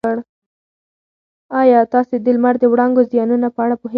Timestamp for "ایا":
1.61-1.79